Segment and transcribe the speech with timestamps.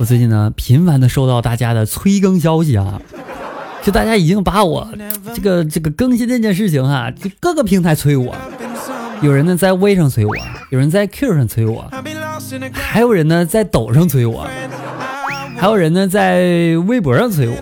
[0.00, 2.98] 我最近呢，频繁的收到大家的催更消息啊，
[3.82, 4.88] 就大家已经把我
[5.34, 8.34] 这个这个更新这件事情哈、就各个平台催我，
[9.20, 10.34] 有人呢在微上催我，
[10.70, 11.84] 有人在 Q 上催我，
[12.72, 14.48] 还有人呢在抖上催我，
[15.58, 17.56] 还有人呢在微博上催我，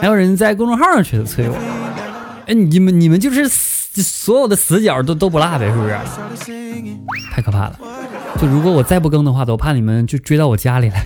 [0.00, 1.56] 还有人在公众号上去催我。
[2.46, 6.52] 哎，你们你们就是所有的死角都都不落呗，是不是？
[7.34, 7.76] 太可怕了！
[8.40, 11.04] 就如果我再不更的话，我怕你们就追到我家里来。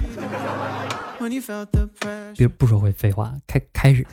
[2.36, 4.06] 别不说会废话，开开始。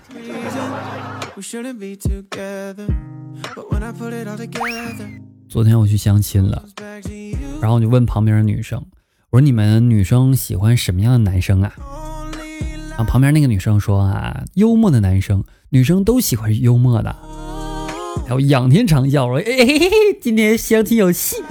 [5.50, 6.66] 昨天我去相亲了，
[7.61, 8.83] 然后我就问旁边的女生，
[9.30, 11.73] 我说你们女生喜欢什么样的男生啊？
[12.89, 17.16] 然后旁边那个女生说啊，幽默的男生，女生都喜欢幽默的。
[18.25, 21.44] 然后仰天长啸说，哎嘿嘿嘿，今天相亲有戏，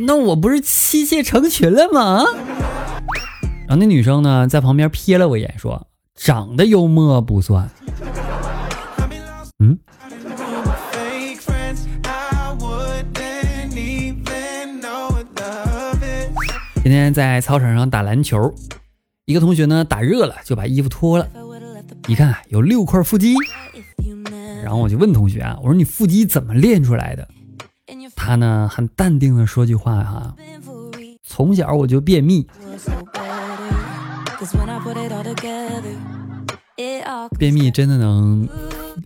[0.00, 2.24] 那我不是妻妾成群了吗？
[3.74, 7.68] 那女生呢，在旁边瞥了我一眼，说：“长得幽默不算。”
[9.64, 9.78] 嗯，
[16.82, 18.52] 今天在操场上打篮球，
[19.24, 21.26] 一个同学呢打热了，就把衣服脱了，
[22.08, 23.34] 一看有六块腹肌，
[24.62, 27.26] 然后我就问同学啊，我说你腹肌怎么练出来的？
[28.14, 30.34] 他呢很淡定的说句话哈，
[31.26, 32.46] 从小我就便秘。
[37.38, 38.48] 便秘真的能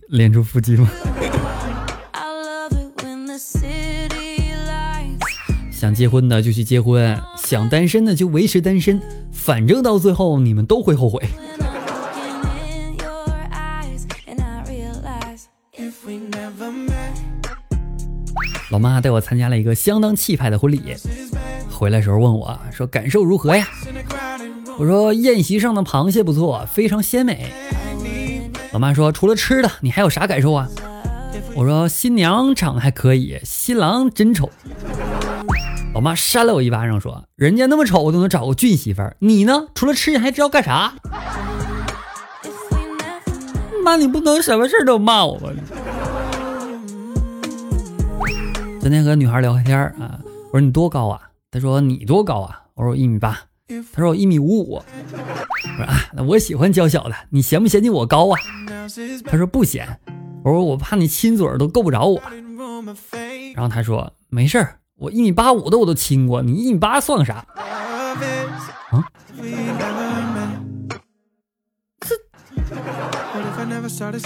[0.09, 0.89] 练出腹肌吗？
[5.71, 8.99] 想结婚的就去结婚，想单身的就维持单身，
[9.31, 11.21] 反正到最后你们都会后悔。
[18.71, 20.81] 老妈带我参加了一个相当气派的婚礼，
[21.69, 23.67] 回来时候问我说感受如何呀？
[24.77, 27.51] 我说宴席上的螃蟹不错，非常鲜美。
[28.71, 30.67] 老妈说除了吃的，你还有啥感受啊？
[31.55, 34.49] 我说新娘长得还可以，新郎真丑。
[35.93, 39.67] 老妈扇了我一巴掌说人家那么丑都能找个俊媳妇儿，你呢？
[39.73, 40.93] 除了吃你还知道干啥？
[43.83, 45.49] 妈，你不能什么事都骂我吧？
[48.79, 50.19] 昨天和女孩聊天啊，
[50.51, 51.19] 我说你多高啊？
[51.49, 52.61] 她说你多高啊？
[52.75, 53.39] 我说我一米八。
[53.93, 54.85] 他说我一米五五，我
[55.77, 58.39] 说啊，那我喜欢娇小的，你嫌不嫌弃我高啊？
[59.25, 59.99] 他说不嫌，
[60.43, 62.21] 我说我怕你亲嘴都够不着我。
[63.53, 67.45] 然后他说没事儿，我一米八五的我都亲过，你一米八算个啥？
[68.91, 69.03] 啊？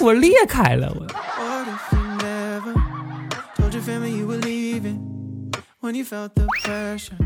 [0.02, 1.08] 我裂开了我。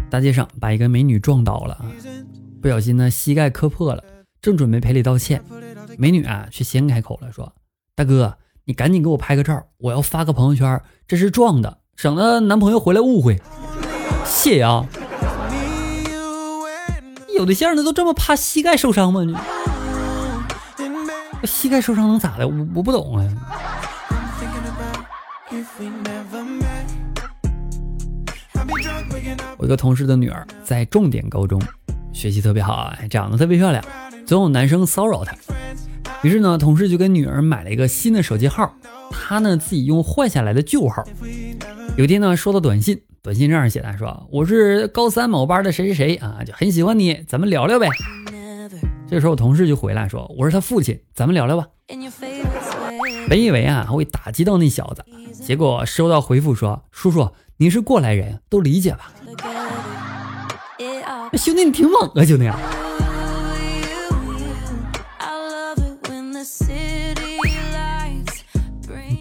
[0.09, 1.91] 大街上把一个美女撞倒了啊，
[2.61, 4.01] 不小心呢膝盖磕破了，
[4.41, 5.43] 正准备赔礼道歉，
[5.97, 7.53] 美女啊却先开口了，说
[7.95, 13.41] ：“大哥，你赶紧给我拍个照，我要发个朋友圈，这是撞的，省得男朋友回来误会。”
[14.25, 14.85] 谢啊！
[17.35, 19.21] 有对象的都这么怕膝盖受伤吗？
[19.21, 19.35] 你
[21.45, 22.47] 膝盖受伤能咋的？
[22.47, 23.27] 我我不懂啊。
[29.57, 31.61] 我一个同事的女儿在重点高中，
[32.11, 33.83] 学习特别好啊，长得特别漂亮，
[34.25, 35.35] 总有男生骚扰她。
[36.23, 38.73] 于是呢，同事就给女儿买了一个新的手机号，
[39.11, 41.03] 她呢自己用换下来的旧号。
[41.97, 47.87] 有天呢，收到短信，短信这样写的，说我是高三某班的谁谁谁啊，就很喜欢你，咱们聊聊呗。
[49.07, 51.67] 这时候，同事就回来说我是他父亲，咱们聊聊吧。
[53.27, 55.03] 本以为啊会打击到那小子，
[55.33, 57.29] 结果收到回复说叔叔。
[57.57, 59.13] 你是过来人，都理解吧？
[61.37, 62.51] 兄弟，你挺猛啊，兄弟！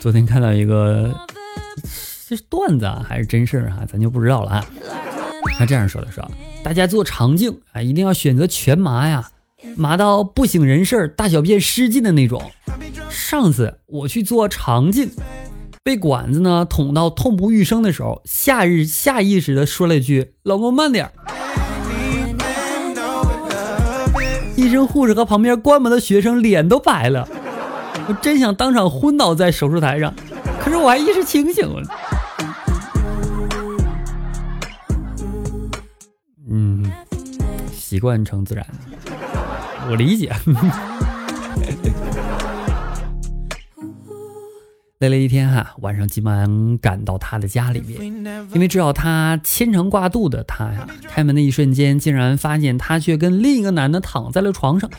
[0.01, 1.15] 昨天看到一个，
[2.29, 3.87] 这是段子啊，还是真事儿啊？
[3.87, 4.67] 咱就不知道了啊。
[5.57, 6.29] 他这样说的说，
[6.65, 9.31] 大家做肠镜啊，一定要选择全麻呀，
[9.77, 12.51] 麻到不省人事、大小便失禁的那种。
[13.09, 15.09] 上次我去做肠镜。
[15.85, 21.13] 被管子呢捅到痛不欲生的时候，下日下意识的说了一句：“老公慢点
[24.57, 27.29] 医生、护士和旁边关门的学生脸都白了，
[28.09, 30.15] 我真想当场昏倒在手术台上，
[30.59, 31.83] 可是我还意识清醒了。
[36.49, 36.91] 嗯，
[37.71, 38.67] 习惯成自然，
[39.91, 40.33] 我理解。
[45.05, 48.01] 累了一天哈，晚上急忙赶到他的家里面，
[48.55, 54.91] 因为知道他牵肠挂肚的他呀，开门的一瞬间，竟然发现他却跟另一个男的躺在了床上，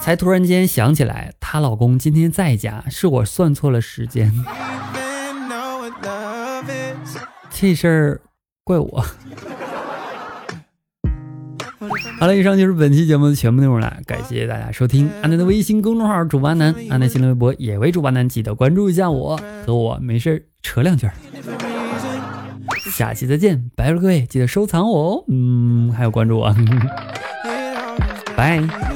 [0.00, 4.32] 才突然间想起来，她老公今天在家，是我算错了时间，
[7.50, 8.20] 这事儿
[8.62, 9.04] 怪我。
[12.18, 15.10] 好了，以上就是本期节目的全部内容了，感谢大家收听。
[15.22, 21.08] 阿南的微信公众号主播南，阿南新浪微博也为主播南，记得关注一下我，和我没事扯两句。
[22.90, 26.54] 下期再见，拜了各位，记得收藏我哦，嗯，还有关注我，
[28.36, 28.89] 拜。